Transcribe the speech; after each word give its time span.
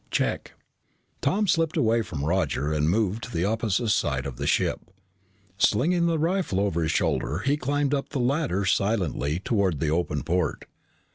"Check." 0.09 0.53
Tom 1.21 1.45
slipped 1.45 1.77
away 1.77 2.01
from 2.01 2.25
Roger 2.25 2.73
and 2.73 2.89
moved 2.89 3.21
to 3.25 3.31
the 3.31 3.45
opposite 3.45 3.89
side 3.89 4.25
of 4.25 4.37
the 4.37 4.47
ship. 4.47 4.81
Slinging 5.59 6.07
the 6.07 6.17
rifle 6.17 6.59
over 6.59 6.81
his 6.81 6.89
shoulder, 6.91 7.43
he 7.45 7.55
climbed 7.55 7.93
up 7.93 8.09
the 8.09 8.17
ladder 8.19 8.65
silently 8.65 9.37
toward 9.37 9.79
the 9.79 9.89
open 9.91 10.23
port. 10.23 10.65